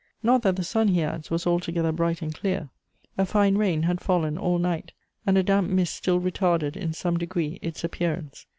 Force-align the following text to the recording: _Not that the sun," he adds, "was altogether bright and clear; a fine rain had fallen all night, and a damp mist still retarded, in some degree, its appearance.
_Not 0.23 0.41
that 0.41 0.55
the 0.55 0.63
sun," 0.63 0.87
he 0.87 1.03
adds, 1.03 1.29
"was 1.29 1.45
altogether 1.45 1.91
bright 1.91 2.23
and 2.23 2.33
clear; 2.33 2.69
a 3.19 3.23
fine 3.27 3.55
rain 3.59 3.83
had 3.83 4.01
fallen 4.01 4.35
all 4.35 4.57
night, 4.57 4.93
and 5.27 5.37
a 5.37 5.43
damp 5.43 5.69
mist 5.69 5.93
still 5.93 6.19
retarded, 6.19 6.75
in 6.75 6.91
some 6.91 7.17
degree, 7.17 7.59
its 7.61 7.83
appearance. 7.83 8.47